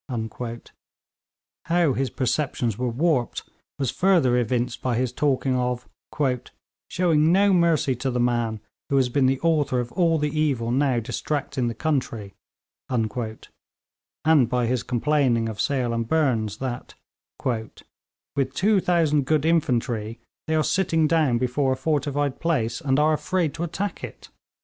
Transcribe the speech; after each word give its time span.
How 1.67 1.93
his 1.93 2.09
perceptions 2.09 2.75
were 2.75 2.89
warped 2.89 3.47
was 3.77 3.91
further 3.91 4.35
evinced 4.35 4.81
by 4.81 4.95
his 4.95 5.11
talking 5.13 5.55
of 5.55 5.87
'showing 6.89 7.31
no 7.31 7.53
mercy 7.53 7.95
to 7.97 8.09
the 8.09 8.19
man 8.19 8.61
who 8.89 8.95
has 8.97 9.09
been 9.09 9.27
the 9.27 9.39
author 9.41 9.79
of 9.79 9.91
all 9.91 10.17
the 10.17 10.31
evil 10.39 10.71
now 10.71 10.99
distracting 10.99 11.67
the 11.67 11.75
country,' 11.75 12.33
and 12.89 13.09
by 14.49 14.65
his 14.65 14.81
complaining 14.81 15.47
of 15.47 15.61
Sale 15.61 15.93
and 15.93 16.07
Burnes 16.07 16.57
that, 16.57 16.95
'with 17.45 18.55
2000 18.55 19.21
good 19.27 19.45
infantry, 19.45 20.19
they 20.47 20.55
are 20.55 20.63
sitting 20.63 21.05
down 21.07 21.37
before 21.37 21.73
a 21.73 21.77
fortified 21.77 22.39
place, 22.39 22.81
and 22.81 22.97
are 22.97 23.13
afraid 23.13 23.53
to 23.53 23.61
attack 23.63 24.03
it.' 24.03 24.29